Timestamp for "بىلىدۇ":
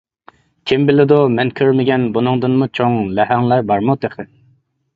0.89-1.17